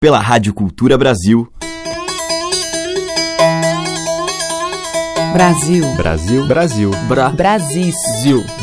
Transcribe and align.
pela 0.00 0.20
Rádio 0.20 0.54
Cultura 0.54 0.96
Brasil. 0.96 1.52
Brasil. 5.32 5.84
Brasil. 5.96 6.46
Brasil. 6.46 6.90
Bra. 7.08 7.30
Brasil. 7.30 7.92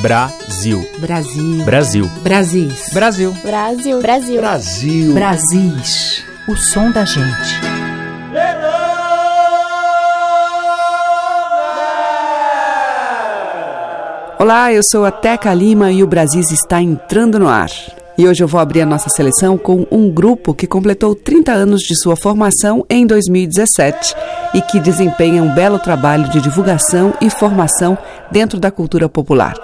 Brasil. 0.01 0.81
Brasil. 0.97 1.51
Brasil. 1.67 2.09
Brasil. 2.23 2.79
Brasil. 2.93 3.33
Brasil. 3.43 4.01
Brasil. 4.01 4.39
Brasil. 4.39 5.13
Brasis. 5.13 6.23
O 6.47 6.55
som 6.55 6.89
da 6.89 7.03
gente. 7.03 7.59
Olá, 14.39 14.71
eu 14.71 14.81
sou 14.89 15.03
a 15.03 15.11
Teca 15.11 15.53
Lima 15.53 15.91
e 15.91 16.01
o 16.01 16.07
Brasis 16.07 16.51
está 16.51 16.81
entrando 16.81 17.37
no 17.37 17.49
ar. 17.49 17.69
E 18.17 18.25
hoje 18.25 18.41
eu 18.41 18.47
vou 18.47 18.61
abrir 18.61 18.81
a 18.81 18.85
nossa 18.85 19.09
seleção 19.09 19.57
com 19.57 19.85
um 19.91 20.09
grupo 20.09 20.53
que 20.53 20.65
completou 20.65 21.13
30 21.13 21.51
anos 21.51 21.81
de 21.81 21.99
sua 22.01 22.15
formação 22.15 22.85
em 22.89 23.05
2017 23.05 24.15
e 24.53 24.61
que 24.61 24.79
desempenha 24.79 25.43
um 25.43 25.53
belo 25.53 25.77
trabalho 25.77 26.29
de 26.29 26.39
divulgação 26.39 27.13
e 27.19 27.29
formação 27.29 27.97
dentro 28.31 28.57
da 28.57 28.71
cultura 28.71 29.09
popular. 29.09 29.55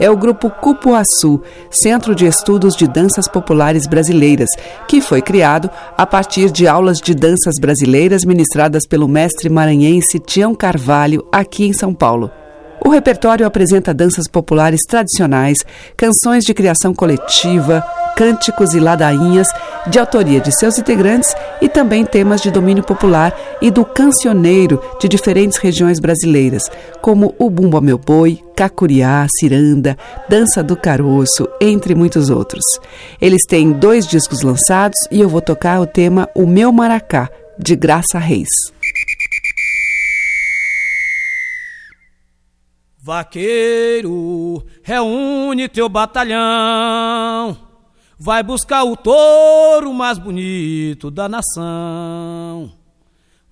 É 0.00 0.10
o 0.10 0.16
grupo 0.16 0.50
Cupuaçu, 0.50 1.40
Centro 1.70 2.12
de 2.12 2.26
Estudos 2.26 2.74
de 2.74 2.88
Danças 2.88 3.28
Populares 3.28 3.86
Brasileiras, 3.86 4.50
que 4.88 5.00
foi 5.00 5.22
criado 5.22 5.70
a 5.96 6.04
partir 6.04 6.50
de 6.50 6.66
aulas 6.66 6.98
de 6.98 7.14
danças 7.14 7.54
brasileiras 7.60 8.24
ministradas 8.24 8.84
pelo 8.84 9.06
mestre 9.06 9.48
maranhense 9.48 10.18
Tião 10.18 10.56
Carvalho 10.56 11.24
aqui 11.30 11.66
em 11.66 11.72
São 11.72 11.94
Paulo. 11.94 12.32
O 12.84 12.88
repertório 12.88 13.46
apresenta 13.46 13.94
danças 13.94 14.26
populares 14.26 14.80
tradicionais, 14.88 15.58
canções 15.96 16.42
de 16.44 16.52
criação 16.52 16.92
coletiva, 16.92 17.82
cânticos 18.16 18.74
e 18.74 18.80
ladainhas 18.80 19.46
de 19.86 19.98
autoria 19.98 20.40
de 20.40 20.56
seus 20.58 20.78
integrantes 20.78 21.34
e 21.60 21.68
também 21.68 22.04
temas 22.04 22.40
de 22.40 22.50
domínio 22.50 22.82
popular 22.82 23.34
e 23.60 23.70
do 23.70 23.84
cancioneiro 23.84 24.82
de 25.00 25.08
diferentes 25.08 25.58
regiões 25.58 26.00
brasileiras, 26.00 26.64
como 27.00 27.34
o 27.38 27.48
Bumba 27.48 27.80
Meu 27.80 27.98
Boi, 27.98 28.40
Cacuriá, 28.56 29.26
Ciranda, 29.38 29.96
Dança 30.28 30.62
do 30.62 30.76
Caroço, 30.76 31.48
entre 31.60 31.94
muitos 31.94 32.30
outros. 32.30 32.64
Eles 33.20 33.42
têm 33.46 33.72
dois 33.72 34.06
discos 34.06 34.42
lançados 34.42 34.98
e 35.10 35.20
eu 35.20 35.28
vou 35.28 35.40
tocar 35.40 35.80
o 35.80 35.86
tema 35.86 36.28
O 36.34 36.46
Meu 36.46 36.72
Maracá, 36.72 37.30
de 37.58 37.76
Graça 37.76 38.18
Reis. 38.18 38.48
Vaqueiro, 43.04 44.64
reúne 44.80 45.68
teu 45.68 45.88
batalhão, 45.88 47.58
vai 48.16 48.44
buscar 48.44 48.84
o 48.84 48.96
touro 48.96 49.92
mais 49.92 50.18
bonito 50.18 51.10
da 51.10 51.28
nação. 51.28 52.72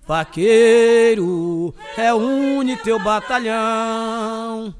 Vaqueiro, 0.07 1.75
reúne 1.97 2.77
teu 2.77 2.97
batalhão, 2.97 4.73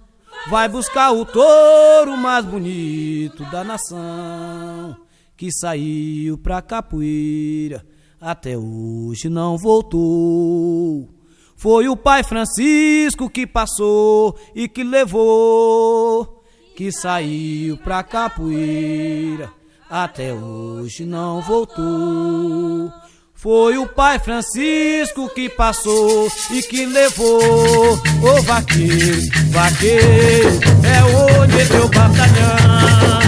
vai 0.50 0.69
buscar 0.69 1.11
o 1.11 1.25
touro 1.25 2.16
mais 2.16 2.45
bonito 2.45 3.44
da 3.52 3.66
nação, 3.66 4.95
que 5.35 5.52
saiu 5.52 6.38
pra 6.38 6.61
capoeira, 6.61 7.85
até 8.22 8.58
hoje 8.58 9.28
não 9.28 9.58
voltou. 9.58 11.20
Foi 11.62 11.88
o 11.88 11.95
pai 11.95 12.23
Francisco 12.23 13.30
que 13.30 13.45
passou 13.45 14.36
e 14.56 14.67
que 14.67 14.84
levou, 14.84 16.42
que 16.76 16.92
saiu 16.92 17.78
pra 17.78 18.02
capoeira, 18.02 19.48
até 19.88 20.34
hoje 20.34 21.06
não 21.06 21.40
voltou. 21.40 22.92
Foi 23.36 23.78
o 23.78 23.86
pai 23.86 24.18
Francisco 24.18 25.30
que 25.36 25.50
passou 25.50 26.31
e 26.50 26.64
que 26.64 26.84
levou. 26.84 27.94
Ô 28.23 28.42
vaqueiro, 28.42 29.22
vaqueiro, 29.52 30.59
é 30.84 31.03
onde 31.44 31.59
é 31.62 31.66
teu 31.66 31.88
batalhão. 31.90 33.22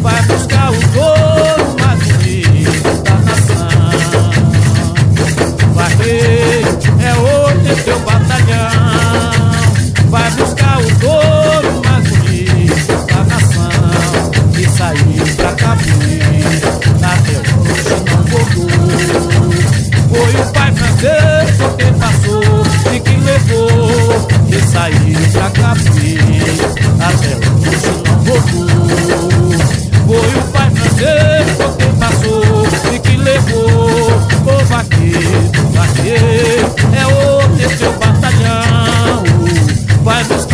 Vai 0.00 0.20
buscar 0.22 0.72
o 0.72 0.80
touro 0.92 1.76
mais 1.80 2.00
bonito 2.08 3.02
da 3.04 3.14
nação. 3.20 3.68
Vaqueiro, 5.74 6.68
é 7.00 7.14
hoje 7.20 7.31
é 7.72 7.76
teu 7.76 7.98
batalhão. 8.00 8.70
Vai 10.08 10.30
buscar 10.32 10.78
o 10.78 10.86
touro 11.00 11.82
mais 11.84 12.08
bonito 12.08 13.06
da 13.06 13.24
nação. 13.24 14.30
Que 14.52 14.68
saiu 14.68 15.36
pra 15.36 15.52
capoeira, 15.52 16.68
até 17.02 17.36
hoje 17.58 17.96
não 18.10 18.22
voltou. 18.24 18.70
Foi 20.10 20.32
o 20.34 20.52
pai 20.52 20.70
francês 20.72 21.56
que 21.78 21.88
passou 21.98 22.44
e 22.94 23.00
que 23.00 23.16
levou. 23.16 24.28
Que 24.48 24.58
saiu 24.70 25.20
pra 25.32 25.50
capoeira, 25.50 26.66
até 27.00 27.32
hoje 27.36 27.92
não 28.06 28.16
voltou. 28.24 28.72
Foi 30.06 30.28
o 30.28 30.44
pai 30.52 30.68
francês 30.70 31.46
que 31.78 31.88
passou 31.98 32.66
e 32.92 32.98
que 32.98 33.16
levou. 33.16 33.61
Why 40.04 40.20
must 40.28 40.51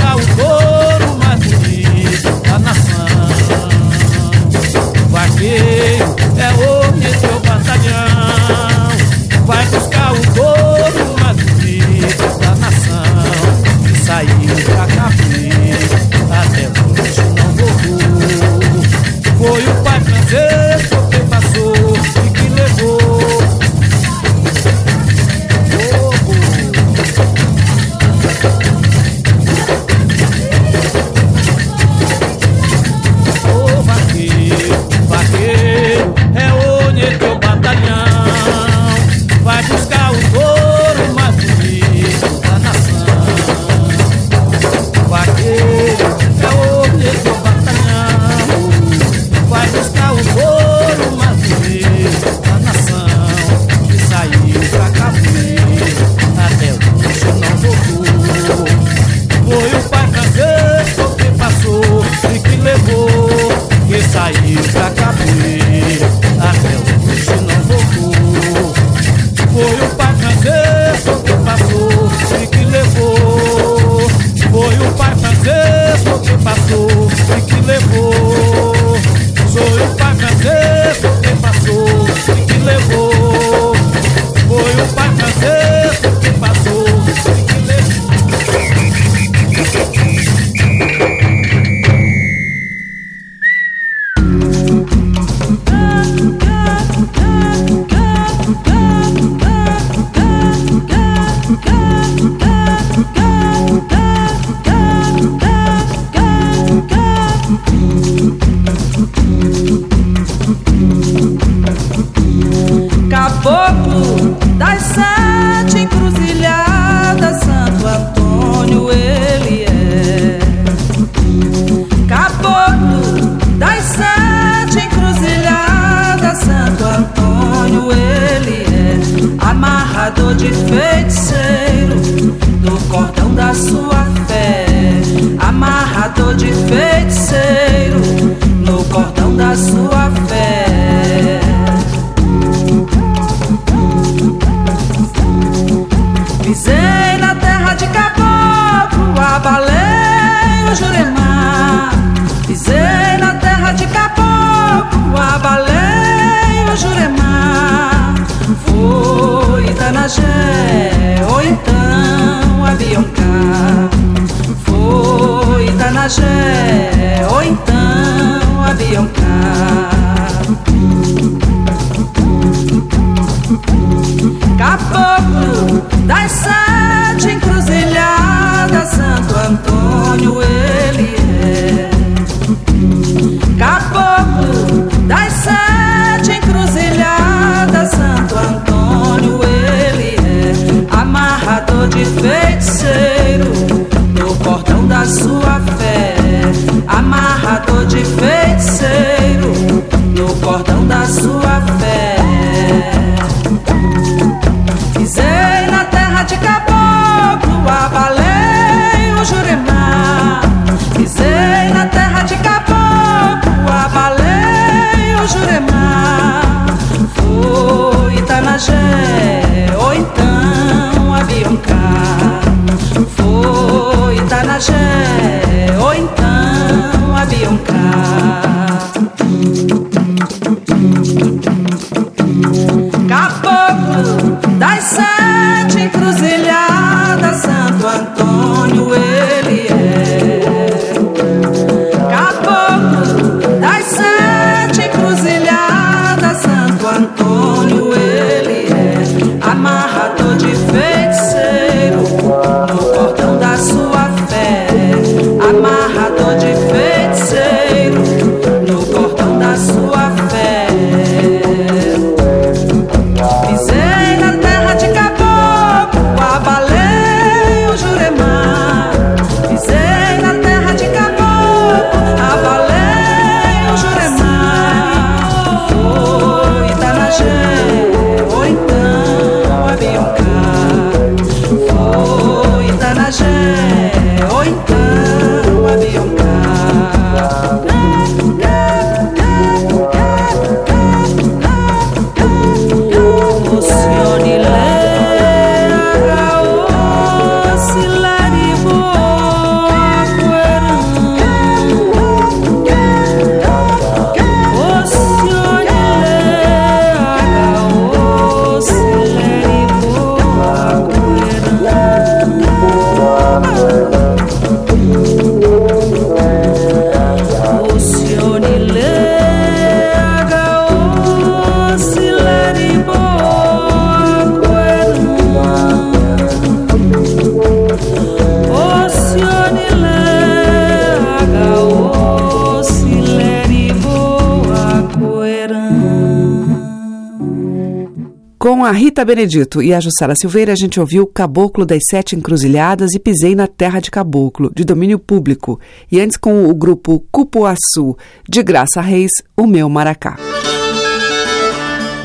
Rita 338.98 339.14
Benedito 339.14 339.62
e 339.62 339.72
a 339.72 339.78
Jussara 339.78 340.16
Silveira, 340.16 340.52
a 340.52 340.56
gente 340.56 340.80
ouviu 340.80 341.06
Caboclo 341.06 341.64
das 341.64 341.84
Sete 341.88 342.16
Encruzilhadas 342.16 342.94
e 342.94 342.98
Pisei 342.98 343.32
na 343.32 343.46
Terra 343.46 343.78
de 343.78 343.92
Caboclo, 343.92 344.50
de 344.52 344.64
domínio 344.64 344.98
público. 344.98 345.60
E 345.88 346.00
antes 346.00 346.16
com 346.16 346.50
o 346.50 346.52
grupo 346.52 347.06
Cupuaçu, 347.12 347.96
de 348.28 348.42
Graça 348.42 348.80
Reis, 348.80 349.12
O 349.36 349.46
Meu 349.46 349.68
Maracá. 349.68 350.16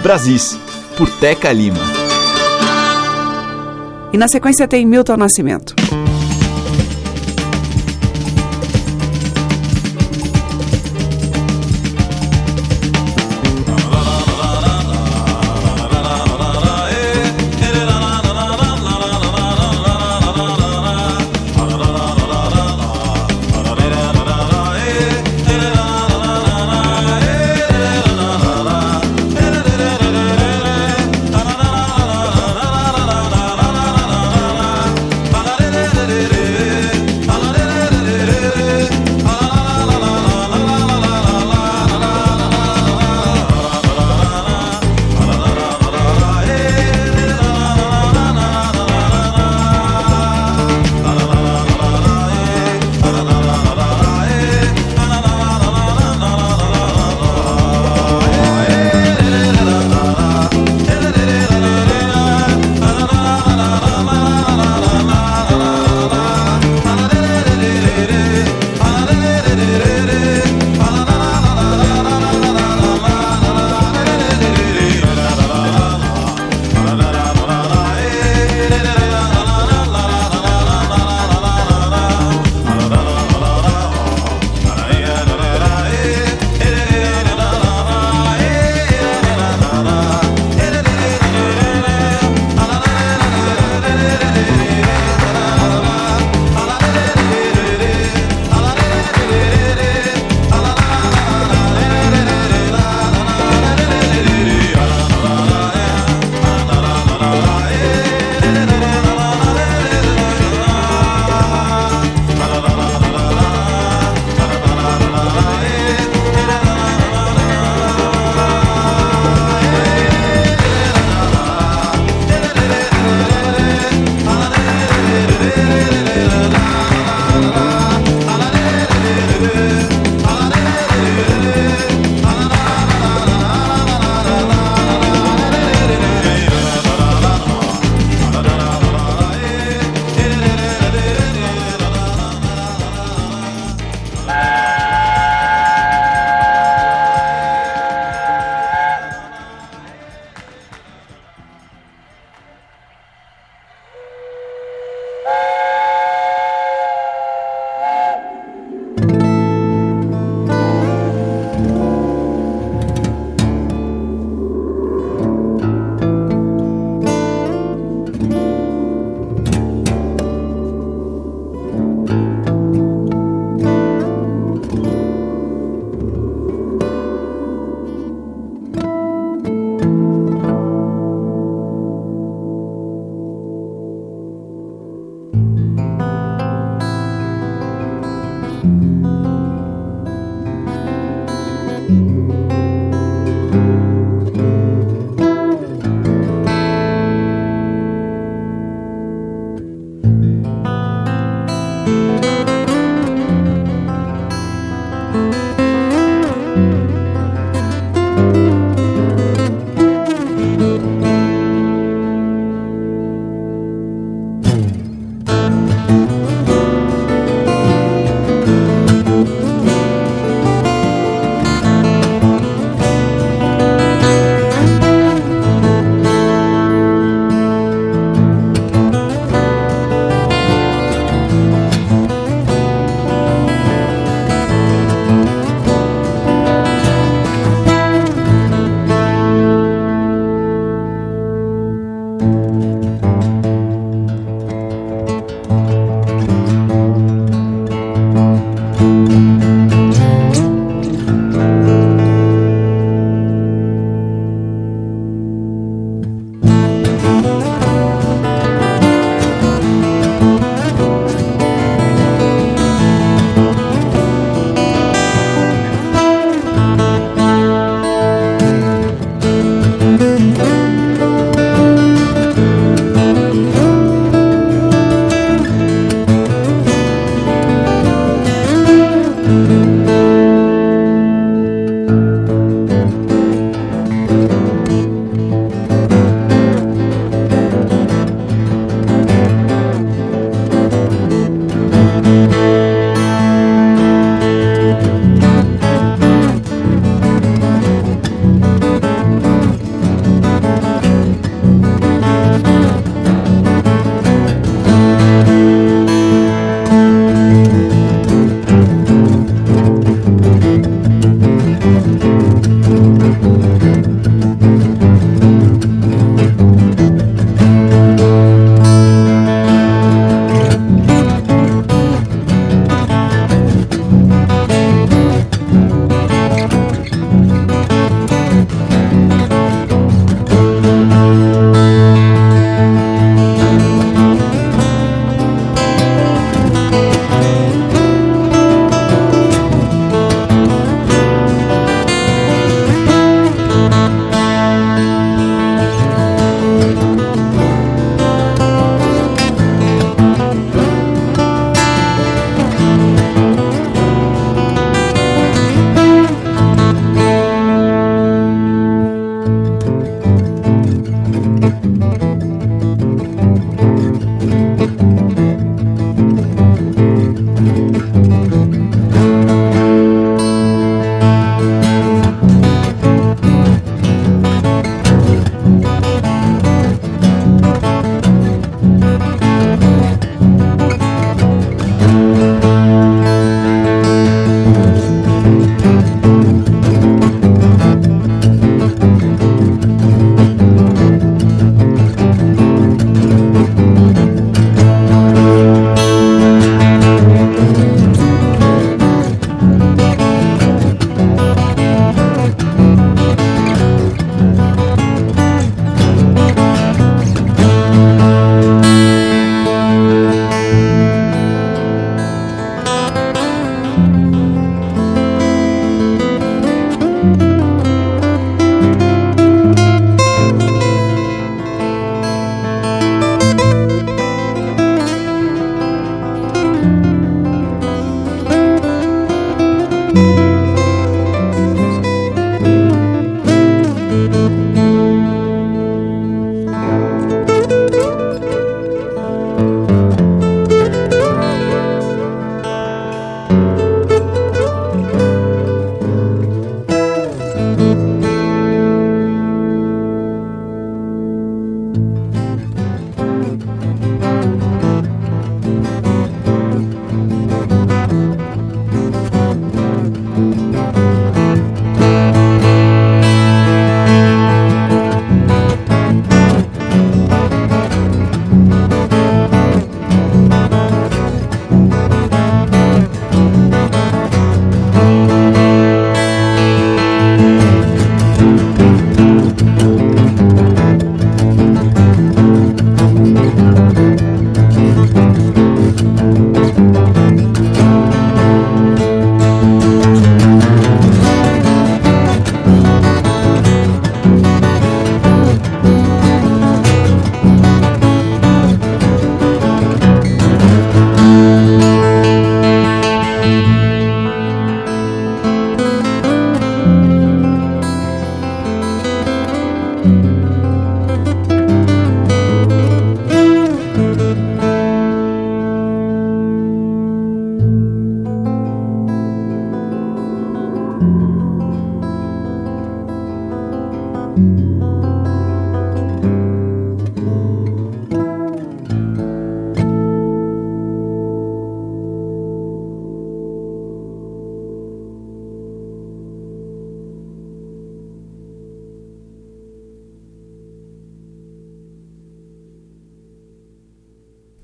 Brasis, 0.04 0.56
por 0.96 1.10
Teca 1.20 1.52
Lima. 1.52 1.80
E 4.14 4.18
na 4.20 4.28
sequência 4.28 4.68
tem 4.68 4.86
Milton 4.86 5.18
Nascimento. 5.18 5.74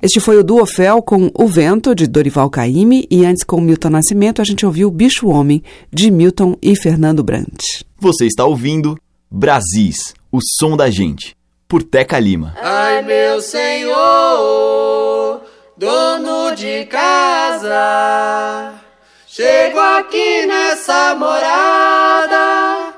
Este 0.01 0.21
foi 0.21 0.37
o 0.37 0.43
Duofel 0.45 1.01
com 1.01 1.29
O 1.37 1.45
Vento, 1.45 1.93
de 1.93 2.07
Dorival 2.07 2.49
Caymmi, 2.49 3.05
e 3.11 3.25
antes 3.25 3.43
com 3.43 3.59
Milton 3.59 3.89
Nascimento 3.89 4.41
a 4.41 4.45
gente 4.45 4.65
ouviu 4.65 4.89
Bicho 4.89 5.27
Homem, 5.27 5.61
de 5.91 6.09
Milton 6.09 6.55
e 6.61 6.73
Fernando 6.73 7.21
Brant. 7.21 7.83
Você 7.97 8.25
está 8.25 8.45
ouvindo 8.45 8.97
Brasis, 9.29 10.13
o 10.31 10.39
som 10.57 10.77
da 10.77 10.89
gente, 10.89 11.35
por 11.67 11.83
Teca 11.83 12.17
Lima. 12.17 12.55
Ai, 12.61 13.01
meu 13.01 13.41
senhor, 13.41 15.41
dono 15.77 16.55
de 16.55 16.85
casa, 16.85 18.75
chego 19.27 19.79
aqui 19.79 20.45
nessa 20.45 21.13
morada 21.15 22.88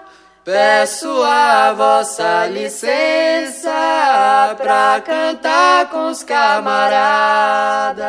Peço 0.51 1.23
a 1.23 1.71
vossa 1.71 2.45
licença 2.47 3.71
pra 4.57 4.99
cantar 4.99 5.89
com 5.89 6.09
os 6.09 6.23
camaradas. 6.23 8.01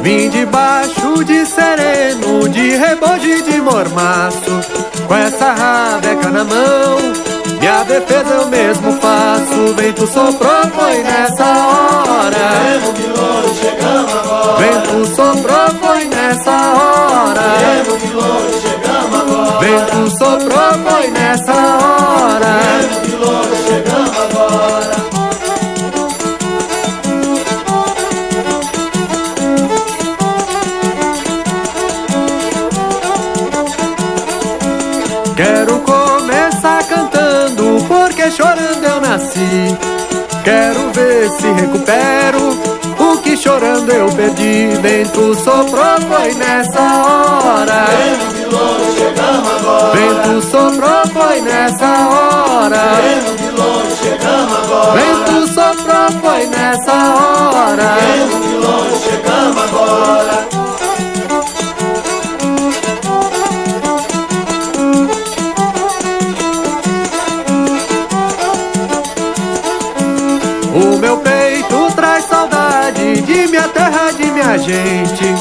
Vim 0.00 0.30
debaixo 0.30 0.73
de 1.24 1.46
sereno, 1.46 2.48
de 2.48 2.76
rebojo 2.76 3.42
de 3.42 3.60
mormaço, 3.60 4.60
com 5.06 5.14
essa 5.14 5.52
rabeca 5.52 6.30
na 6.30 6.44
mão. 6.44 6.98
Minha 7.58 7.82
defesa 7.84 8.34
eu 8.34 8.46
mesmo 8.48 8.92
faço, 9.00 9.74
vento 9.74 10.06
soprou, 10.06 10.62
foi 10.74 11.02
nessa 11.02 11.44
hora. 11.44 12.36
Vemos 12.62 12.94
de 12.94 13.06
longe, 13.06 13.54
chegamos 13.60 14.14
agora. 14.14 14.56
Vento 14.58 15.06
soprou, 15.16 15.70
foi 15.80 16.04
nessa 16.04 16.50
hora. 16.50 17.42
Vemos 17.58 18.02
de 18.02 18.12
longe, 18.12 18.60
chegamos 18.60 19.20
agora. 19.20 19.58
Vento 19.60 20.10
soprou, 20.18 20.90
foi 20.90 21.10
nessa 21.10 21.52
hora. 21.52 22.60
Vemos 22.80 23.02
de 23.08 23.16
longe, 23.16 23.62
chegamos 23.66 23.93
Quero 40.44 40.92
ver 40.92 41.30
se 41.30 41.46
recupero 41.52 42.58
o 42.98 43.18
que 43.18 43.36
chorando 43.36 43.90
eu 43.90 44.06
perdi. 44.08 44.76
Vento 44.80 45.34
soprou, 45.34 46.00
foi 46.08 46.34
nessa 46.34 46.80
hora. 46.80 47.86
Vemos 47.88 48.34
de 48.34 48.44
longe, 48.44 48.98
chegamos 48.98 49.48
agora. 49.48 49.92
Vento 49.94 50.42
soprou, 50.50 51.06
foi 51.12 51.40
nessa 51.40 51.86
hora. 52.08 52.82
Vemos 53.02 53.36
de 53.40 53.50
longe, 53.50 53.96
chegamos 54.02 54.56
agora. 54.56 55.00
Vento 55.00 55.48
soprou, 55.48 56.20
foi 56.20 56.46
nessa 56.46 56.92
hora. 56.92 57.96
Vemos 58.00 58.46
de 58.46 58.54
longe, 58.56 58.98
chegamos 59.08 59.62
agora. 59.62 60.53
Gente, 74.64 75.34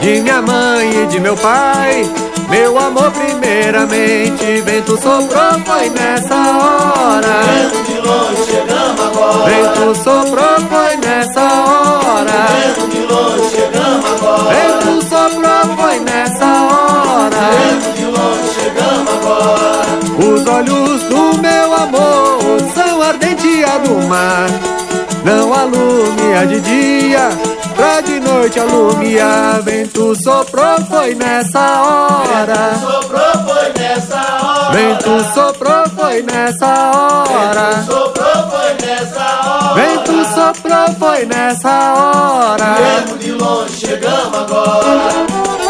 de 0.00 0.20
minha 0.22 0.40
mãe 0.40 1.02
e 1.02 1.06
de 1.06 1.20
meu 1.20 1.36
pai. 1.36 2.08
Meu 2.48 2.76
amor, 2.78 3.12
primeiramente, 3.12 4.60
vento 4.62 4.96
soprou, 5.00 5.52
foi 5.64 5.88
nessa 5.90 6.34
hora. 6.34 7.42
Vemos 7.44 7.86
de 7.86 7.94
longe, 8.00 8.44
chegamos 8.50 9.00
agora. 9.00 9.50
Vento 9.50 9.94
soprou, 10.02 10.60
foi 10.68 10.96
nessa 10.96 11.40
hora. 11.40 12.46
Vemos 12.50 12.92
de 12.92 13.00
longe, 13.00 13.50
chegamos 13.54 14.06
agora. 14.06 14.54
Vento 14.54 15.04
soprou, 15.08 15.76
foi 15.76 16.00
nessa 16.00 16.46
hora. 16.46 17.40
Vemos 17.52 17.94
de 17.94 18.04
longe, 18.06 18.48
chegamos 18.58 19.12
agora. 19.12 19.80
Os 20.18 20.46
olhos 20.46 21.02
do 21.04 21.40
meu 21.40 21.74
amor 21.74 22.40
são 22.74 23.02
ardente 23.02 23.64
a 23.64 23.78
do 23.78 24.08
mar. 24.08 24.48
Não 25.24 25.52
alume 25.52 26.34
a 26.34 26.44
de 26.46 26.60
dia, 26.60 27.28
noite 28.30 28.60
alumiar. 28.60 29.60
Vento 29.62 30.14
soprou, 30.22 30.80
foi 30.88 31.14
nessa 31.14 31.82
hora. 31.82 32.74
Soprou, 32.80 33.32
foi 33.46 33.72
nessa 33.78 34.20
hora. 34.42 34.70
Vento 34.72 35.34
soprou, 35.34 35.88
foi 35.96 36.22
nessa 36.22 36.66
hora. 36.66 37.84
Soprou, 37.84 38.50
foi 38.50 38.86
nessa 38.86 39.24
hora. 39.44 39.74
Vento 39.74 40.24
soprou, 40.34 40.94
foi 40.98 41.26
nessa 41.26 41.94
hora. 41.94 43.04
De 43.18 43.32
longe, 43.32 43.86
chegamos 43.86 44.38
agora. 44.38 45.69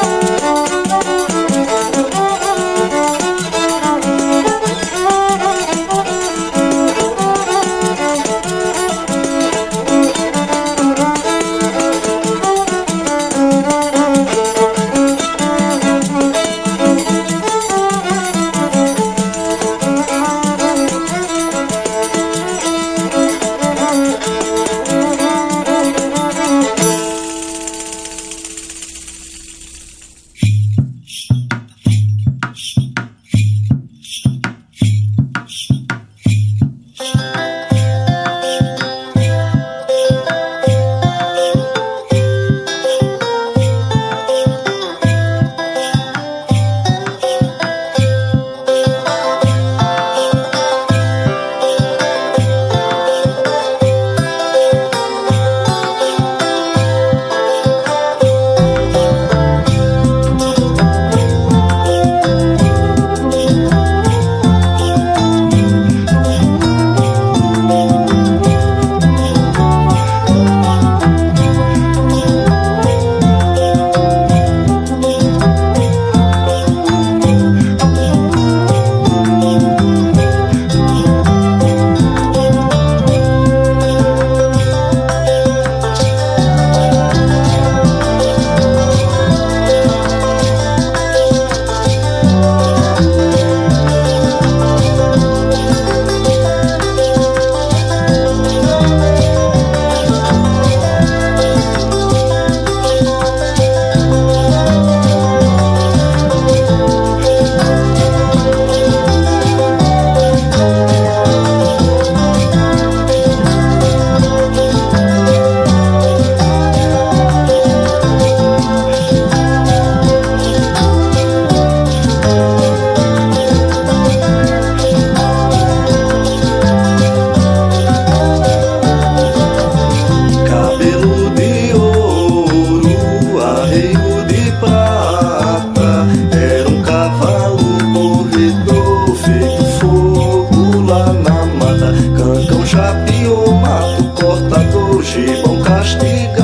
japiou, 142.71 143.53
mato, 143.55 144.05
cortador, 144.15 145.03
gibão, 145.03 145.61
castiga. 145.63 146.40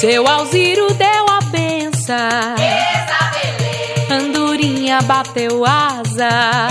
Seu 0.00 0.28
Alziro 0.28 0.92
deu 0.92 1.26
a 1.26 1.40
benção. 1.50 2.16
Andorinha 4.10 5.00
bateu 5.00 5.64
asa. 5.64 6.68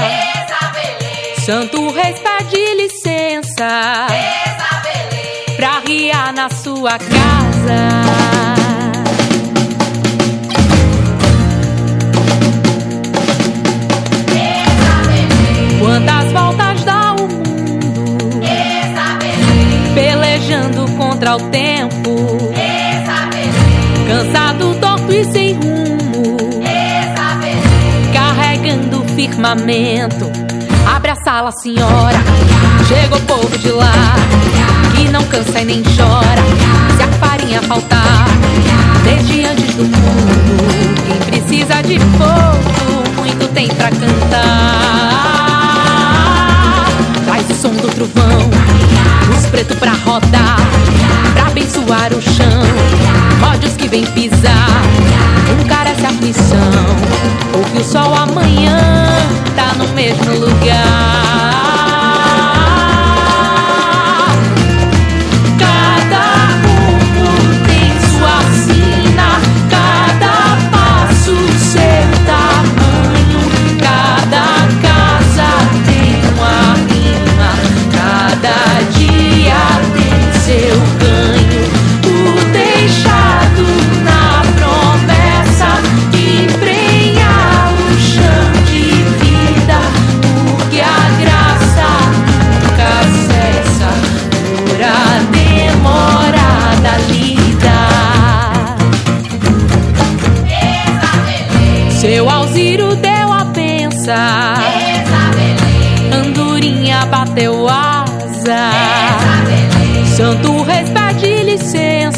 Santo 1.43 1.89
Reis 1.89 2.19
pede 2.19 2.75
licença. 2.75 4.05
Pra 5.55 5.79
riar 5.88 6.33
na 6.33 6.51
sua 6.51 6.99
casa. 6.99 8.05
Quantas 15.79 16.31
voltas 16.31 16.83
dá 16.83 17.15
o 17.15 17.27
mundo 17.27 17.55
pelejando 19.95 20.85
contra 20.97 21.38
o 21.38 21.49
tempo, 21.49 21.94
cansado, 24.06 24.76
torto 24.80 25.12
e 25.12 25.24
sem 25.26 25.54
rumo, 25.54 26.38
carregando 28.13 29.02
o 29.02 29.08
firmamento. 29.10 30.32
Abre 30.96 31.12
a 31.12 31.15
sala, 31.15 31.52
senhora, 31.52 32.18
chega 32.88 33.15
o 33.15 33.22
povo 33.22 33.58
de 33.58 33.72
lá, 33.72 34.15
que 34.96 35.10
não 35.10 35.24
cansa 35.26 35.62
e 35.62 35.65
nem 35.65 35.84
chora. 35.84 36.44
Se 36.96 37.04
a 37.04 37.08
farinha 37.20 37.62
faltar, 37.63 38.28
desde 39.04 39.46
antes 39.46 39.76
do 39.76 39.84
mundo, 39.84 40.63
quem 41.06 41.18
precisa 41.41 41.82
de 41.82 42.00
fogo, 42.00 43.04
muito 43.18 43.48
tem 43.54 43.68
pra 43.68 43.89
cantar. 43.89 45.15
Traz 47.26 47.50
o 47.50 47.54
som 47.56 47.74
do 47.74 47.88
trovão, 47.89 48.50
os 49.36 49.46
pretos 49.48 49.78
pra 49.78 49.94
rodar, 50.06 50.60
pra 51.34 51.47
abençoar 51.47 52.13
o 52.13 52.21
chão. 52.21 52.62
Ódios 53.54 53.75
que 53.75 53.88
vem 53.88 54.06
pisar, 54.08 54.69
não 55.58 55.65
carece 55.65 56.06
aflição. 56.06 56.58
Ouve 57.54 57.80
o 57.80 57.84
sol 57.84 58.13
amanhã, 58.13 58.78
tá 59.56 59.73
no 59.78 59.88
mesmo 59.93 60.34
lugar. 60.34 61.64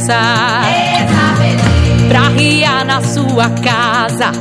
Licença 0.07 0.21
pra 2.07 2.29
riar 2.29 2.85
na 2.85 3.01
sua 3.01 3.49
casa. 3.49 4.31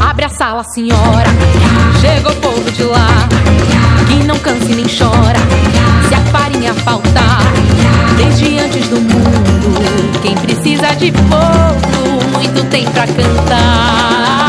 Abre 0.00 0.26
a 0.26 0.28
sala, 0.28 0.62
senhora, 0.64 1.30
chega 2.00 2.30
o 2.30 2.36
povo 2.36 2.70
de 2.70 2.82
lá, 2.82 3.08
que 4.06 4.22
não 4.24 4.38
cansa 4.38 4.70
e 4.70 4.74
nem 4.74 4.84
chora. 4.84 5.38
Se 6.08 6.14
a 6.14 6.20
farinha 6.30 6.74
faltar, 6.74 7.40
Desde 8.16 8.58
antes 8.58 8.88
do 8.88 9.00
mundo, 9.00 10.20
quem 10.22 10.36
precisa 10.36 10.94
de 10.94 11.10
pouco, 11.10 12.30
muito 12.32 12.64
tem 12.70 12.84
pra 12.90 13.06
cantar. 13.06 14.43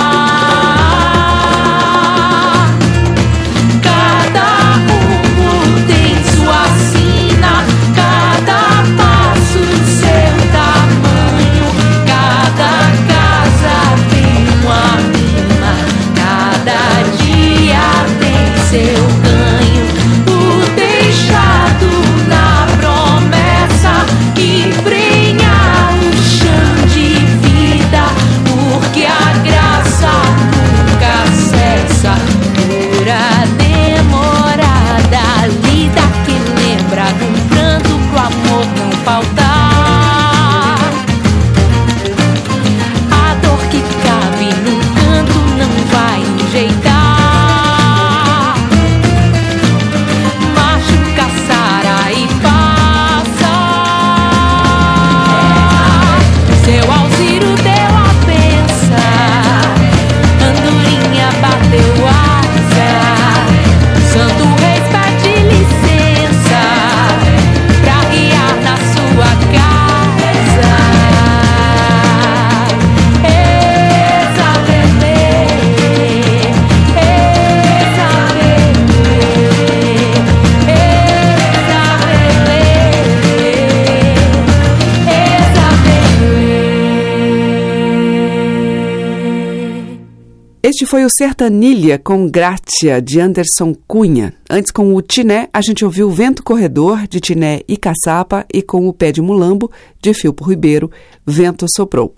Foi 90.96 91.04
o 91.04 91.10
Sertanilha 91.10 92.00
com 92.00 92.26
Grátia, 92.26 93.02
de 93.02 93.20
Anderson 93.20 93.76
Cunha. 93.86 94.34
Antes, 94.50 94.72
com 94.72 94.96
o 94.96 95.02
Tiné, 95.02 95.50
a 95.52 95.60
gente 95.60 95.84
ouviu 95.84 96.10
Vento 96.10 96.42
Corredor, 96.42 97.06
de 97.06 97.20
Tiné 97.20 97.60
e 97.68 97.76
Caçapa, 97.76 98.46
e 98.54 98.62
com 98.62 98.88
o 98.88 98.94
Pé 98.94 99.12
de 99.12 99.22
Mulambo, 99.22 99.70
de 100.02 100.14
Filpo 100.14 100.46
Ribeiro, 100.46 100.90
Vento 101.28 101.66
Soprou. 101.68 102.16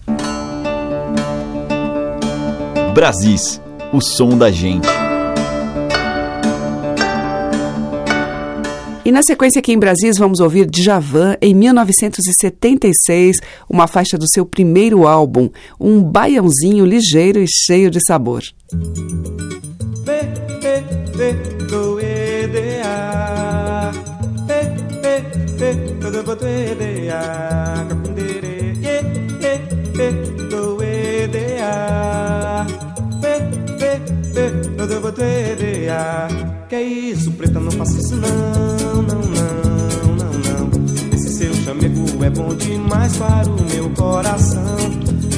Brasis, 2.93 3.59
o 3.91 3.99
som 3.99 4.37
da 4.37 4.51
gente. 4.51 4.96
E 9.07 9.11
na 9.11 9.23
sequência 9.23 9.59
aqui 9.59 9.71
em 9.71 9.79
Brasis 9.79 10.17
vamos 10.17 10.41
ouvir 10.41 10.69
Djavan 10.69 11.37
em 11.41 11.53
1976, 11.53 13.37
uma 13.69 13.87
faixa 13.87 14.17
do 14.17 14.27
seu 14.29 14.45
primeiro 14.45 15.07
álbum, 15.07 15.49
um 15.79 16.03
baiãozinho 16.03 16.85
ligeiro 16.85 17.39
e 17.39 17.47
cheio 17.47 17.89
de 17.89 17.99
sabor. 18.05 18.43
Que 36.69 36.75
é 36.75 36.83
isso, 36.83 37.31
preta, 37.31 37.61
não 37.61 37.71
faça 37.71 37.97
isso 37.97 38.13
não, 38.17 39.01
não, 39.01 39.21
não, 39.21 40.15
não, 40.15 40.33
não. 40.33 41.15
Esse 41.15 41.29
seu 41.29 41.53
chamego 41.53 42.21
é 42.25 42.29
bom 42.29 42.53
demais 42.55 43.15
para 43.15 43.49
o 43.49 43.63
meu 43.69 43.89
coração. 43.91 44.75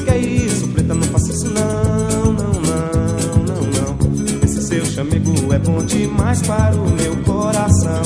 Que 0.05 0.09
é 0.09 0.17
isso, 0.17 0.67
preta, 0.69 0.95
não 0.95 1.03
faça 1.03 1.31
isso 1.31 1.45
não, 1.45 2.33
não, 2.33 2.53
não, 2.53 3.43
não, 3.45 3.61
não. 3.61 4.43
Esse 4.43 4.63
seu 4.63 4.83
chamego 4.85 5.53
é 5.53 5.59
bom 5.59 5.85
demais 5.85 6.41
para 6.41 6.75
o 6.75 6.89
meu 6.89 7.15
coração. 7.17 8.01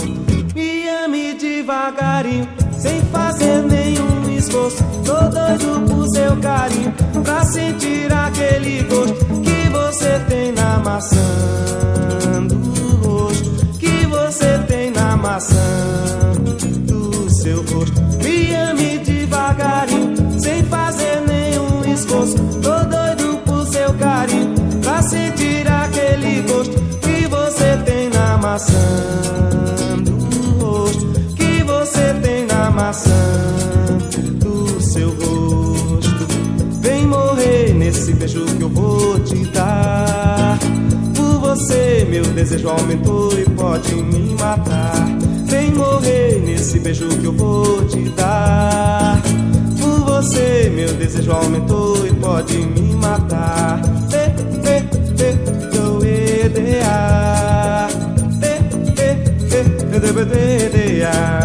Me 0.54 0.90
ame 0.90 1.34
devagarinho, 1.36 2.46
sem 2.78 3.00
fazer 3.04 3.64
nenhum 3.64 4.38
esforço. 4.38 4.84
Tô 5.06 5.30
doido 5.30 5.88
por 5.88 6.10
seu 6.10 6.36
carinho, 6.42 6.94
pra 7.24 7.46
sentir 7.46 8.12
aquele 8.12 8.84
gosto 8.84 9.26
que 9.42 9.70
você 9.70 10.20
tem 10.28 10.52
na 10.52 10.80
maçã 10.80 11.74
maçã 28.54 29.98
do 30.04 30.64
rosto. 30.64 31.08
Que 31.36 31.64
você 31.64 32.14
tem 32.22 32.46
na 32.46 32.70
maçã 32.70 33.10
do 34.36 34.80
seu 34.80 35.10
rosto. 35.10 36.28
Vem 36.80 37.08
morrer 37.08 37.74
nesse 37.74 38.14
beijo 38.14 38.46
que 38.46 38.62
eu 38.62 38.70
vou 38.70 39.20
te 39.22 39.44
dar 39.48 40.60
você, 41.40 42.08
meu 42.10 42.24
desejo 42.24 42.70
aumentou 42.70 43.32
e 43.38 43.46
pode 43.52 43.94
me 43.96 44.34
matar. 44.36 45.08
Vem 45.46 45.72
morrer 45.72 46.42
nesse 46.44 46.80
beijo 46.80 47.08
que 47.10 47.26
eu 47.26 47.34
vou 47.34 47.86
te 47.86 48.10
dar. 48.10 49.22
Por 49.80 50.00
você, 50.00 50.72
meu 50.74 50.94
desejo 50.94 51.32
aumentou 51.32 52.08
e 52.08 52.14
pode 52.14 52.58
me 52.58 52.96
matar. 52.96 54.03
Te, 60.26 60.70
te, 60.70 61.43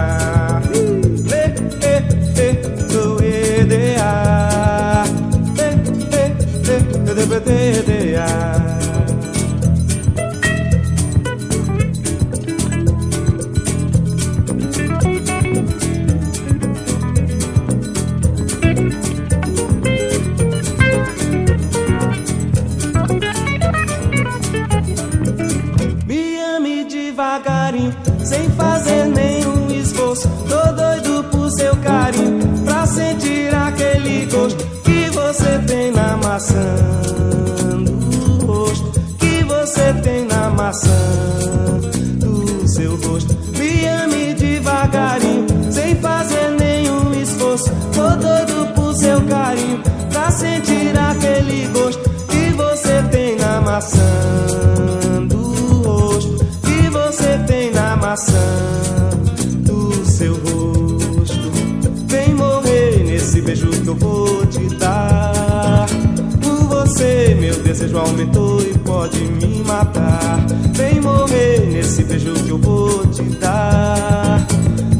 Meu 67.58 67.64
desejo 67.64 67.98
aumentou 67.98 68.62
e 68.62 68.78
pode 68.78 69.18
me 69.18 69.64
matar. 69.64 70.38
Vem 70.74 71.00
morrer 71.00 71.66
nesse 71.66 72.04
beijo 72.04 72.32
que 72.32 72.50
eu 72.50 72.58
vou 72.58 73.04
te 73.08 73.22
dar. 73.40 74.46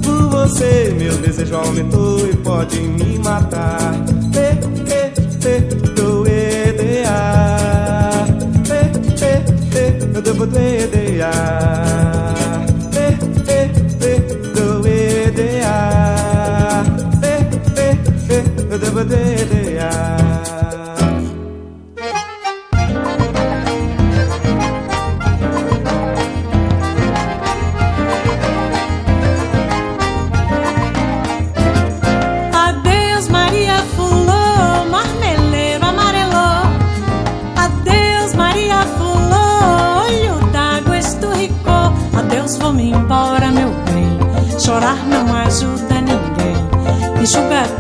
Por 0.02 0.28
você, 0.28 0.92
meu 0.98 1.16
desejo 1.18 1.54
aumentou 1.54 2.18
e 2.28 2.34
pode 2.38 2.80
me 2.80 3.16
matar. 3.20 3.92
Te, 4.32 4.56
te, 4.84 5.38
te. 5.38 5.77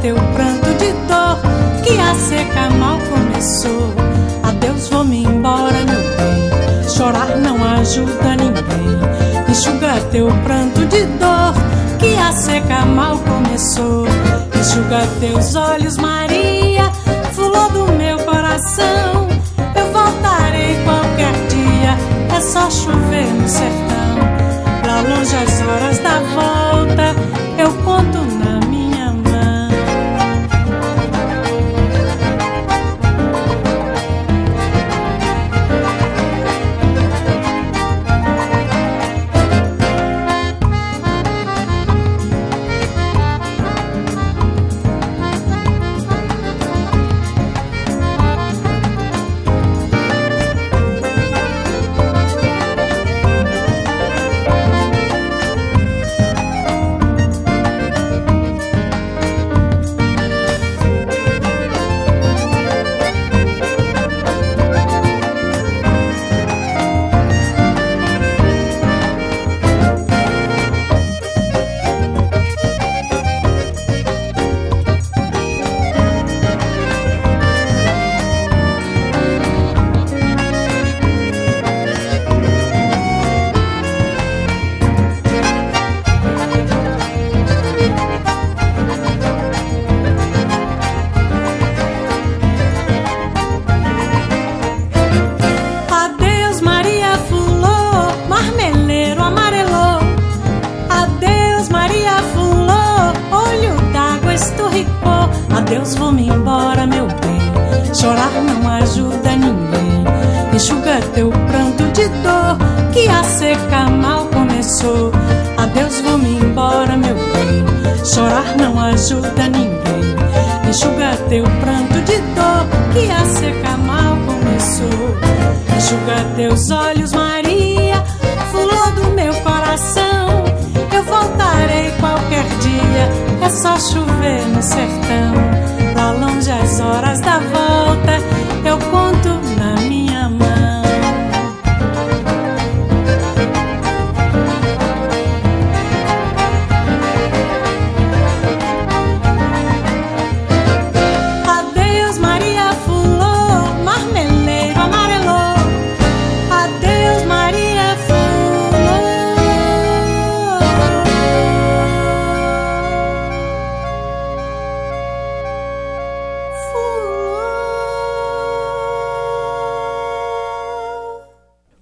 teu 0.08 0.16
pranto 0.32 0.72
de 0.78 0.90
dor, 1.06 1.38
que 1.84 1.98
a 2.00 2.14
seca 2.14 2.70
mal 2.78 2.98
começou. 3.10 3.92
Adeus, 4.42 4.88
vou-me 4.88 5.22
embora, 5.22 5.76
meu 5.84 6.00
bem. 6.16 6.88
Chorar 6.88 7.36
não 7.36 7.62
ajuda 7.78 8.36
ninguém. 8.36 9.50
Enxuga 9.50 10.00
teu 10.10 10.28
pranto 10.44 10.86
de 10.86 11.04
dor, 11.04 11.52
que 11.98 12.16
a 12.16 12.32
seca 12.32 12.86
mal 12.86 13.18
começou. 13.18 14.06
Enxuga 14.58 15.06
teus 15.20 15.54
olhos, 15.54 15.98
Maria, 15.98 16.90
flor 17.34 17.70
do 17.72 17.92
meu 17.92 18.16
coração. 18.20 19.28
Eu 19.76 19.92
voltarei 19.92 20.74
qualquer 20.84 21.34
dia, 21.48 22.34
é 22.34 22.40
só 22.40 22.70
chover 22.70 23.26
no 23.26 23.46
sertão. 23.46 24.16
Pra 24.80 25.02
longe 25.02 25.36
as 25.36 25.60
horas 25.60 25.98
da 25.98 26.18
volta 26.34 27.47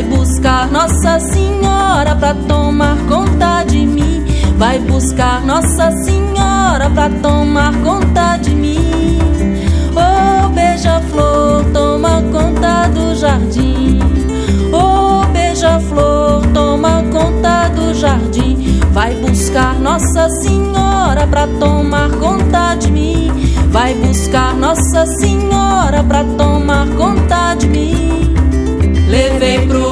Vai 0.00 0.08
buscar 0.08 0.66
Nossa 0.70 1.20
Senhora 1.20 2.16
pra 2.16 2.32
tomar 2.32 2.96
conta 3.06 3.62
de 3.64 3.84
mim. 3.84 4.24
Vai 4.56 4.78
buscar 4.78 5.42
Nossa 5.44 5.92
Senhora 6.04 6.88
pra 6.88 7.10
tomar 7.10 7.74
conta 7.82 8.38
de 8.38 8.48
mim. 8.48 9.18
Oh, 9.94 10.48
beija-flor, 10.48 11.66
toma 11.74 12.22
conta 12.32 12.88
do 12.88 13.14
jardim. 13.14 13.98
Oh, 14.72 15.26
beija-flor, 15.34 16.46
toma 16.54 17.04
conta 17.12 17.68
do 17.68 17.92
jardim. 17.92 18.80
Vai 18.92 19.14
buscar 19.16 19.78
Nossa 19.78 20.30
Senhora 20.40 21.26
pra 21.26 21.46
tomar 21.46 22.10
conta 22.12 22.74
de 22.74 22.90
mim. 22.90 23.30
Vai 23.68 23.92
buscar 23.96 24.54
Nossa 24.54 25.04
Senhora 25.20 26.02
pra 26.02 26.24
tomar 26.24 26.88
conta 26.96 27.54
de 27.54 27.68
mim. 27.68 28.10
Levei 29.10 29.66
pro 29.66 29.89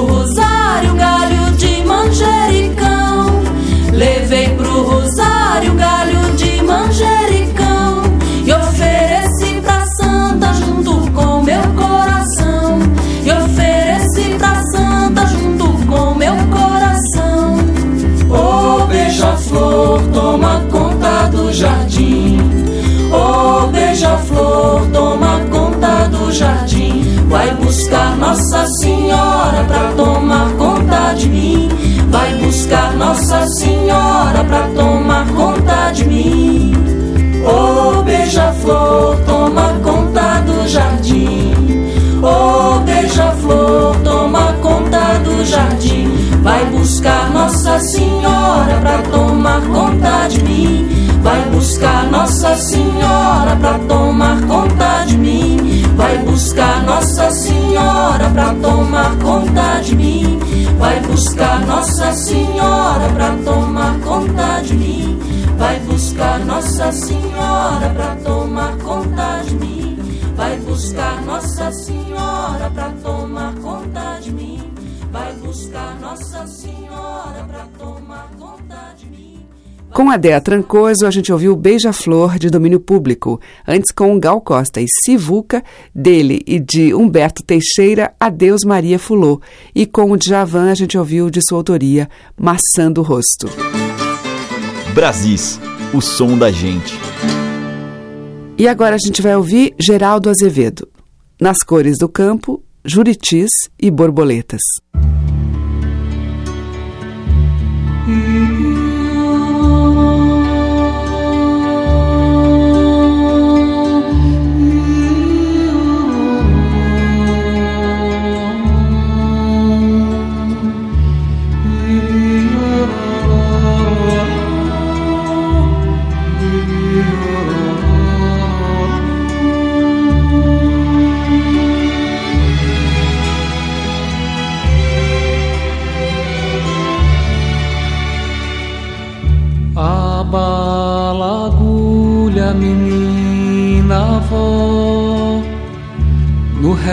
beija-flor, 19.79 20.01
toma 20.13 20.61
conta 20.71 21.29
do 21.31 21.53
jardim. 21.53 22.39
Oh, 23.13 23.69
beija-flor, 23.69 24.87
toma 24.93 25.41
conta 25.51 26.09
do 26.09 26.33
jardim. 26.33 27.05
Vai 27.29 27.55
buscar 27.55 28.17
Nossa 28.17 28.67
Senhora 28.81 29.65
pra 29.67 29.93
tomar 29.97 30.51
conta 30.59 31.13
de 31.15 31.29
mim. 31.29 31.69
Vai 32.11 32.35
buscar 32.35 32.93
Nossa 32.95 33.47
Senhora 33.47 34.45
pra 34.45 34.69
tomar 34.75 35.27
conta 35.29 35.91
de 35.93 36.05
mim. 36.05 36.73
Oh, 37.47 38.03
beija-flor, 38.03 39.17
toma 39.27 39.75
conta 39.83 40.41
do 40.41 40.69
jardim. 40.69 41.55
Oh, 42.23 42.81
beija-flor, 42.81 43.97
toma 44.03 44.53
conta 44.61 45.19
do 45.25 45.45
jardim. 45.45 45.98
Vai 46.49 46.65
buscar 46.65 47.31
Nossa 47.31 47.79
Senhora 47.79 48.79
pra 48.81 49.03
tomar 49.03 49.61
conta 49.67 50.29
de 50.29 50.43
mim. 50.43 50.89
Vai 51.23 51.43
buscar 51.51 52.11
Nossa 52.11 52.57
Senhora 52.57 53.55
pra 53.61 53.79
tomar 53.81 54.41
conta 54.47 55.05
de 55.05 55.19
mim. 55.19 55.83
Vai 55.95 56.17
buscar 56.21 56.83
Nossa 56.85 57.31
Senhora 57.33 58.31
pra 58.33 58.55
tomar 58.55 59.15
conta 59.19 59.81
de 59.83 59.95
mim. 59.95 60.41
Vai 60.79 60.99
buscar 61.01 61.67
Nossa 61.67 62.13
Senhora 62.15 63.09
pra 63.15 63.37
tomar 63.45 63.99
conta 64.01 64.63
de 64.63 64.75
mim. 64.75 65.19
Vai 65.59 65.79
buscar 65.81 66.39
Nossa 66.47 66.93
Senhora 66.93 67.91
pra 67.95 68.17
tomar 68.25 68.75
conta 68.79 69.43
de 69.45 69.55
mim. 69.55 69.99
Vai 70.35 70.57
buscar 70.57 71.23
Nossa 71.27 71.71
Senhora 71.73 72.71
pra 72.75 72.91
tomar 73.03 73.53
conta 73.57 74.19
de 74.23 74.33
mim. 74.33 74.58
Vai 75.11 75.33
buscar 75.35 75.99
Nossa 76.01 76.47
Senhora 76.47 77.45
pra 77.45 77.67
tomar 77.79 78.31
conta 78.39 78.95
de 78.97 79.07
mim. 79.07 79.47
Com 79.93 80.11
a 80.11 80.17
Dea 80.17 80.41
Trancoso, 80.41 81.07
a 81.07 81.11
gente 81.11 81.33
ouviu 81.33 81.57
Beija-Flor, 81.57 82.39
de 82.39 82.51
domínio 82.51 82.79
público. 82.79 83.41
Antes, 83.67 83.91
com 83.91 84.19
Gal 84.21 84.41
Costa 84.41 84.81
e 84.81 84.87
Sivuca, 84.87 85.65
dele 85.95 86.43
e 86.47 86.61
de 86.61 86.95
Humberto 86.95 87.43
Teixeira, 87.43 88.13
Adeus 88.21 88.65
Maria 88.65 88.99
Fulô. 88.99 89.41
E 89.75 89.87
com 89.87 90.11
o 90.11 90.17
Djavan, 90.17 90.71
a 90.71 90.75
gente 90.75 90.99
ouviu 90.99 91.31
de 91.31 91.41
sua 91.43 91.59
autoria, 91.59 92.09
Maçã 92.39 92.93
do 92.93 93.03
Rosto. 93.03 93.49
Brasis, 94.95 95.59
o 95.95 96.03
som 96.03 96.37
da 96.37 96.51
gente. 96.51 96.95
E 98.59 98.69
agora 98.69 98.97
a 98.97 98.99
gente 98.99 99.23
vai 99.23 99.35
ouvir 99.37 99.75
Geraldo 99.81 100.29
Azevedo. 100.29 100.87
Nas 101.41 101.59
cores 101.63 101.97
do 101.99 102.09
campo, 102.09 102.63
juritis 102.85 103.51
e 103.79 103.91
borboletas. 103.91 104.63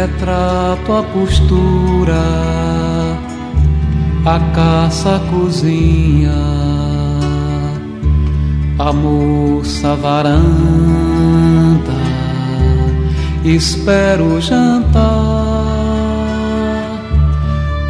Retrato 0.06 0.93
a 0.93 1.03
costura, 1.03 2.14
a 4.24 4.39
caça 4.53 5.20
cozinha, 5.32 6.32
a 8.78 8.93
moça 8.93 9.93
a 9.93 9.95
varanda, 9.95 10.36
espero 13.43 14.39
jantar, 14.39 15.01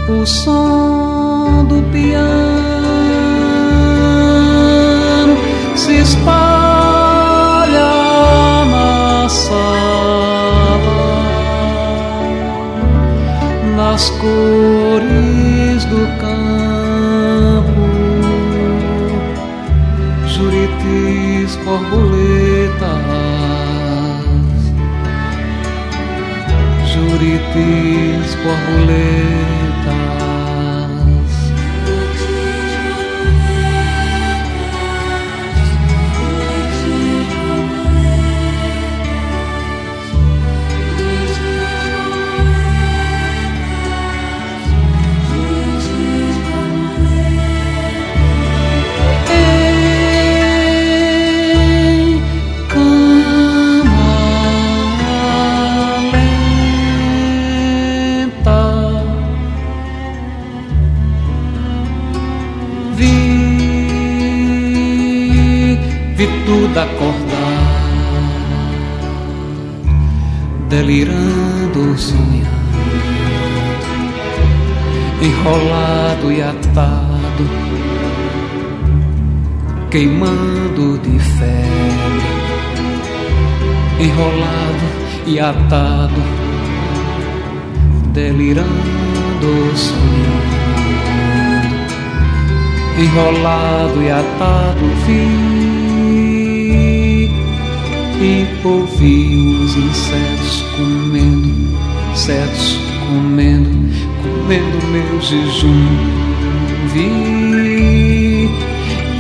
o 0.08 0.26
som 0.26 1.66
do 1.68 1.82
piano 1.92 2.55
cores 14.26 15.86
do 15.86 16.02
campo, 16.22 17.86
juritis, 20.28 21.56
borboletas, 21.64 22.82
juritis, 26.92 28.36
borboletas. 28.44 29.15
E 85.28 85.40
atado, 85.40 86.22
delirando, 88.14 88.70
sonhando, 89.76 90.56
enrolado 93.00 94.02
e 94.02 94.12
atado, 94.12 94.86
vi 95.06 95.66
e 98.22 98.48
ouvi 98.64 99.58
os 99.62 99.76
insetos 99.76 100.64
comendo, 100.78 101.78
insetos 102.12 102.80
comendo, 103.08 103.70
comendo 104.22 104.88
meu 104.88 105.22
jejum. 105.22 105.86
Vi 106.94 108.50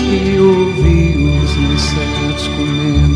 e 0.02 0.40
ouvi 0.40 1.40
os 1.44 1.52
insetos 1.58 2.48
comendo, 2.56 3.15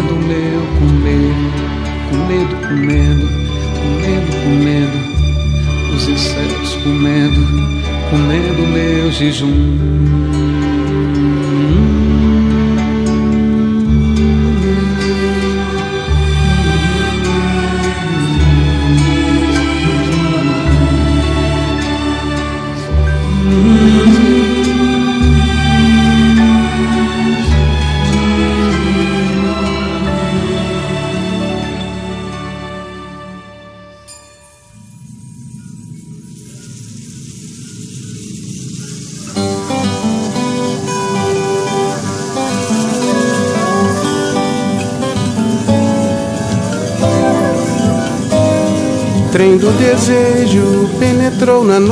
comendo 0.00 0.16
meu 0.16 0.60
comer, 0.78 1.34
comendo, 2.08 2.56
comendo, 2.68 3.28
comendo, 3.76 4.30
comendo, 4.44 5.94
os 5.94 6.08
insetos 6.08 6.74
comendo, 6.76 7.40
comendo 8.10 8.66
meu 8.68 9.12
jejum. 9.12 10.49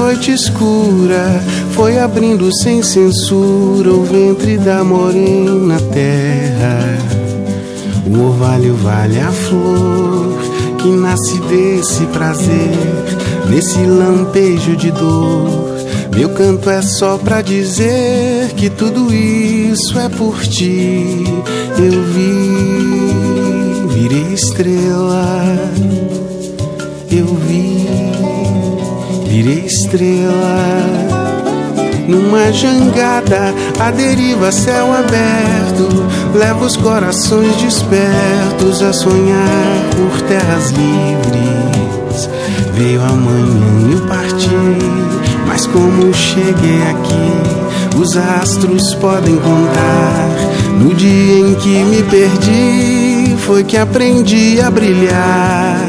Noite 0.09 0.33
escura, 0.33 1.45
foi 1.73 1.99
abrindo 1.99 2.51
sem 2.63 2.83
censura 2.83 3.91
o 3.91 4.03
ventre 4.05 4.57
da 4.57 4.83
morena 4.83 5.79
terra. 5.93 6.79
O 8.07 8.29
orvalho 8.29 8.75
vale 8.77 9.21
a 9.21 9.31
flor 9.31 10.39
que 10.79 10.89
nasce 10.89 11.39
desse 11.41 12.07
prazer, 12.07 12.71
nesse 13.51 13.81
lampejo 13.81 14.75
de 14.77 14.91
dor. 14.93 15.77
Meu 16.17 16.31
canto 16.31 16.71
é 16.71 16.81
só 16.81 17.19
pra 17.19 17.43
dizer 17.43 18.55
que 18.57 18.71
tudo 18.71 19.13
isso 19.13 19.99
é 19.99 20.09
por 20.09 20.41
ti. 20.41 21.23
Eu 21.77 22.03
vi, 22.15 23.93
virei 23.95 24.33
estrela 24.33 25.69
eu 27.11 27.27
vi, 27.27 27.68
virei 29.43 29.65
estrela. 29.65 30.59
Numa 32.09 32.51
jangada, 32.51 33.55
a 33.79 33.91
deriva, 33.93 34.51
céu 34.51 34.93
aberto, 34.93 35.89
leva 36.35 36.65
os 36.65 36.77
corações 36.77 37.55
despertos 37.57 38.83
a 38.83 38.93
sonhar 38.93 39.91
por 39.95 40.21
terras 40.23 40.71
livres. 40.71 42.29
Veio 42.75 43.01
amanhã 43.01 43.89
e 43.89 43.93
eu 43.93 44.01
parti, 44.09 44.51
mas 45.47 45.67
como 45.69 46.13
cheguei 46.13 46.83
aqui, 46.91 47.97
os 47.97 48.17
astros 48.17 48.95
podem 48.95 49.37
contar. 49.37 50.31
No 50.81 50.95
dia 50.95 51.39
em 51.39 51.55
que 51.55 51.85
me 51.85 52.03
perdi, 52.03 53.37
foi 53.39 53.63
que 53.63 53.77
aprendi 53.77 54.61
a 54.61 54.69
brilhar 54.71 55.89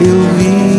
eu 0.00 0.14
vi, 0.38 0.77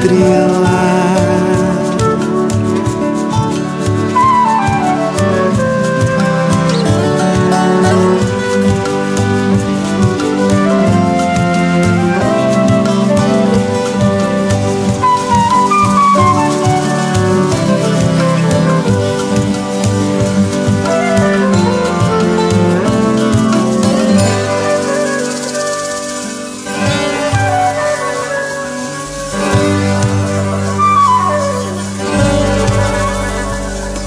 estrela. 0.00 0.59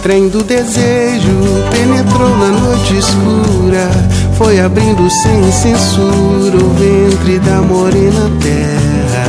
Trem 0.04 0.28
do 0.28 0.44
desejo 0.44 1.64
penetrou 1.72 2.38
na 2.38 2.50
noite 2.50 2.98
escura, 2.98 3.90
foi 4.38 4.60
abrindo 4.60 5.10
sem 5.10 5.50
censura 5.50 6.58
o 6.58 6.74
ventre 6.74 7.40
da 7.40 7.62
morena 7.62 8.30
terra. 8.42 9.26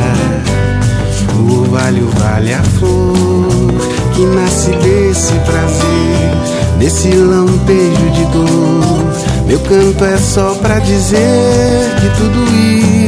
O 1.38 1.60
orvalho 1.60 2.10
vale 2.16 2.52
a 2.52 2.62
flor 2.62 3.72
que 4.14 4.26
nasce 4.26 4.70
desse 4.70 5.34
prazer, 5.46 6.34
desse 6.80 7.08
lampejo 7.10 8.10
de 8.10 8.24
dor. 8.32 9.04
Meu 9.46 9.60
canto 9.60 10.04
é 10.04 10.16
só 10.18 10.56
pra 10.56 10.80
dizer 10.80 11.94
que 12.00 12.08
tudo 12.18 12.44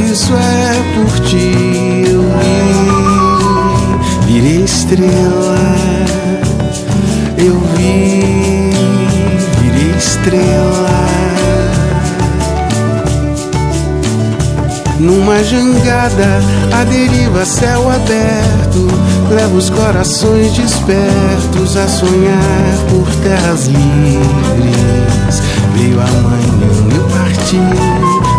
isso 0.09 0.33
é 0.33 0.81
por 0.95 1.19
ti. 1.19 2.05
Eu 2.09 2.21
vi, 4.25 4.33
virei 4.33 4.63
estrela 4.63 5.86
virei 9.61 9.95
estrela. 9.97 11.07
Numa 14.99 15.43
jangada, 15.43 16.41
a 16.73 16.83
deriva, 16.83 17.45
céu 17.45 17.89
aberto, 17.89 18.87
leva 19.29 19.55
os 19.55 19.69
corações 19.69 20.51
despertos 20.53 21.77
a 21.77 21.87
sonhar 21.87 22.77
por 22.89 23.07
terras 23.21 23.67
livres. 23.67 25.41
Veio 25.73 26.01
amanhã 26.01 26.47
eu 26.95 27.03
parti, 27.09 27.59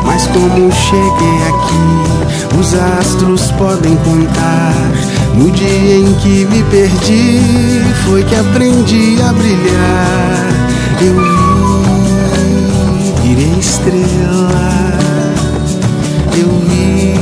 mas 0.05 0.27
como 0.27 0.73
cheguei 0.73 1.39
aqui, 1.49 2.57
os 2.59 2.75
astros 2.75 3.53
podem 3.53 3.95
contar 3.97 5.18
no 5.39 5.51
dia 5.53 5.97
em 5.97 6.15
que 6.15 6.45
me 6.47 6.63
perdi, 6.65 7.41
foi 8.05 8.25
que 8.25 8.35
aprendi 8.35 9.17
a 9.23 9.33
brilhar. 9.33 10.49
Eu 11.01 11.15
vi, 11.15 11.39
virei 13.23 13.59
estrela. 13.59 14.99
Eu 16.37 16.49
vi, 16.69 17.18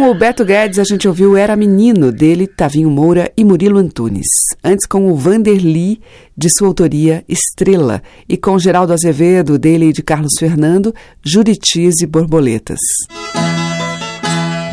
Com 0.00 0.08
o 0.08 0.14
Beto 0.14 0.46
Guedes, 0.46 0.78
a 0.78 0.84
gente 0.84 1.06
ouviu 1.06 1.36
Era 1.36 1.54
Menino, 1.54 2.10
dele, 2.10 2.46
Tavinho 2.46 2.88
Moura 2.88 3.30
e 3.36 3.44
Murilo 3.44 3.78
Antunes. 3.78 4.26
Antes, 4.64 4.86
com 4.86 5.12
o 5.12 5.14
Vanderly, 5.14 6.00
de 6.34 6.48
sua 6.48 6.68
autoria, 6.68 7.22
Estrela. 7.28 8.02
E 8.26 8.38
com 8.38 8.58
Geraldo 8.58 8.94
Azevedo, 8.94 9.58
dele 9.58 9.90
e 9.90 9.92
de 9.92 10.02
Carlos 10.02 10.32
Fernando, 10.38 10.94
Juritis 11.22 12.00
e 12.00 12.06
Borboletas. 12.06 12.78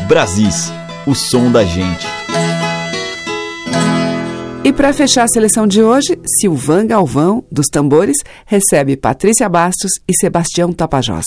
Brasis, 0.08 0.72
o 1.06 1.14
som 1.14 1.52
da 1.52 1.62
gente. 1.62 2.06
E 4.64 4.72
para 4.72 4.94
fechar 4.94 5.24
a 5.24 5.28
seleção 5.28 5.66
de 5.66 5.82
hoje, 5.82 6.18
Silvan 6.40 6.86
Galvão, 6.86 7.44
dos 7.52 7.66
tambores, 7.66 8.16
recebe 8.46 8.96
Patrícia 8.96 9.46
Bastos 9.46 9.90
e 10.08 10.18
Sebastião 10.18 10.72
Tapajós. 10.72 11.26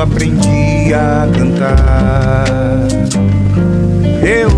Aprendi 0.00 0.94
a 0.94 1.28
cantar. 1.32 2.46
Eu 4.22 4.48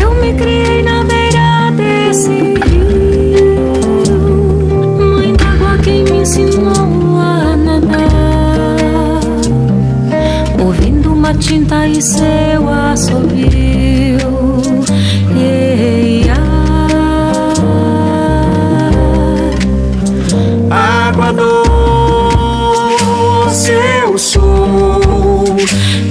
Eu 0.00 0.14
me 0.14 0.32
criei 0.34 0.82
na 0.82 1.04
beira 1.04 1.72
desse 1.76 2.30
rio, 2.30 3.56
mãe 4.98 5.32
d'água 5.34 5.78
quem 5.82 6.04
me 6.04 6.18
ensinou 6.20 7.18
a 7.18 7.56
nadar, 7.56 9.20
ouvindo 10.64 11.12
uma 11.12 11.34
tinta 11.34 11.86
e 11.88 12.00
seu 12.00 12.68
assobio. 12.68 13.65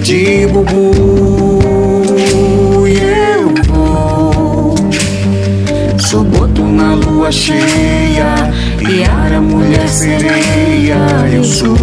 De 0.01 0.47
bubu 0.47 1.93
e 2.87 2.97
eu 2.97 3.53
vou. 3.67 4.75
Sou 5.99 6.23
boto 6.23 6.63
na 6.63 6.93
lua 6.95 7.31
cheia, 7.31 8.51
Piara, 8.77 9.41
mulher 9.41 9.87
sereia, 9.87 10.97
eu 11.33 11.43
sou. 11.43 11.75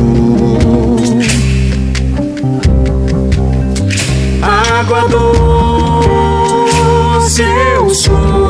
Água 4.43 5.09
doce 7.19 7.43
eu 7.77 7.89
sou, 7.95 8.42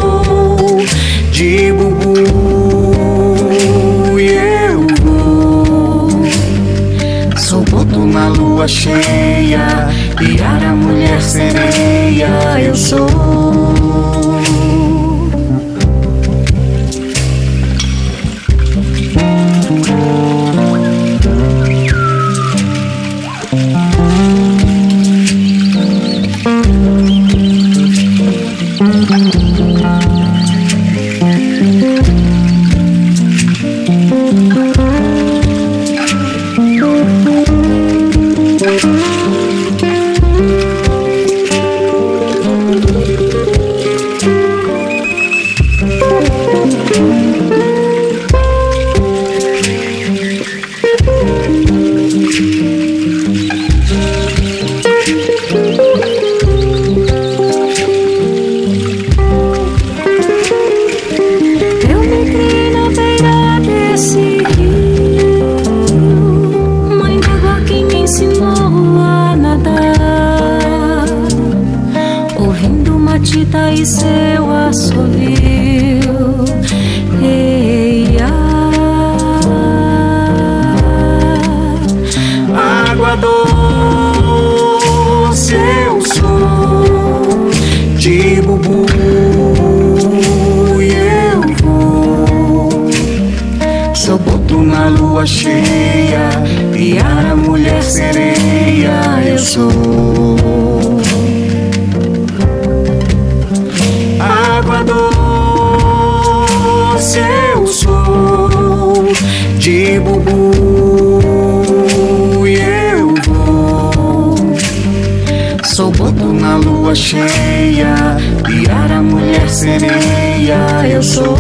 cheia 116.95 118.17
e 118.51 118.69
a 118.71 119.03
mulher 119.03 119.49
sereia 119.49 120.87
eu 120.91 121.03
sou. 121.03 121.37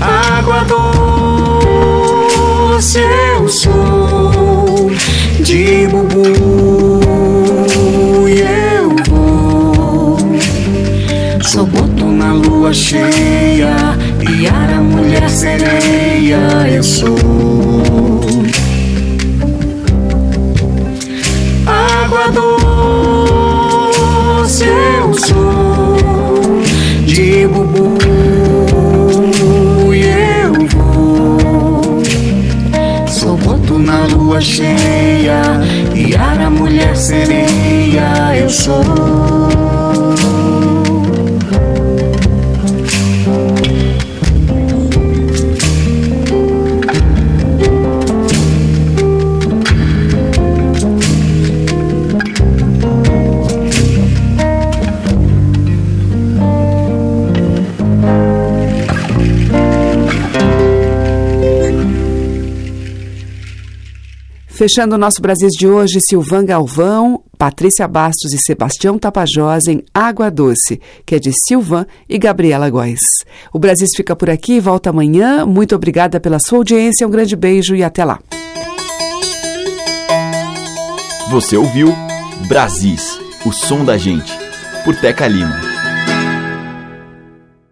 Água 0.00 0.64
doce 2.74 3.00
eu 3.00 3.48
sou 3.48 4.90
de 5.40 5.86
bubu 5.88 7.00
e 8.28 8.40
eu 8.40 8.94
vou. 9.08 10.18
Sou 11.42 11.66
boto 11.66 12.04
na 12.04 12.32
lua 12.34 12.72
cheia 12.74 13.96
e 14.28 14.46
a 14.46 14.80
mulher 14.80 15.28
sereia 15.30 16.68
eu 16.70 16.82
sou. 16.82 17.27
Lua 34.38 34.40
cheia 34.40 35.42
e 35.94 36.14
a 36.16 36.50
mulher 36.50 36.96
sereia 36.96 38.36
eu 38.36 38.48
sou. 38.48 39.07
Fechando 64.58 64.96
o 64.96 64.98
nosso 64.98 65.22
Brasil 65.22 65.48
de 65.56 65.68
hoje, 65.68 66.00
Silvan 66.00 66.44
Galvão, 66.44 67.22
Patrícia 67.38 67.86
Bastos 67.86 68.32
e 68.32 68.38
Sebastião 68.38 68.98
Tapajós 68.98 69.68
em 69.68 69.84
Água 69.94 70.32
Doce, 70.32 70.80
que 71.06 71.14
é 71.14 71.20
de 71.20 71.30
Silvan 71.46 71.86
e 72.08 72.18
Gabriela 72.18 72.68
Góes. 72.68 72.98
O 73.52 73.58
Brasil 73.60 73.86
fica 73.94 74.16
por 74.16 74.28
aqui 74.28 74.54
e 74.54 74.60
volta 74.60 74.90
amanhã. 74.90 75.46
Muito 75.46 75.76
obrigada 75.76 76.18
pela 76.18 76.40
sua 76.44 76.58
audiência, 76.58 77.06
um 77.06 77.10
grande 77.10 77.36
beijo 77.36 77.76
e 77.76 77.84
até 77.84 78.04
lá. 78.04 78.18
Você 81.30 81.56
ouviu 81.56 81.94
Brasis, 82.48 83.16
o 83.46 83.52
som 83.52 83.84
da 83.84 83.96
gente, 83.96 84.36
por 84.84 84.96
Teca 84.96 85.28
Lima. 85.28 85.67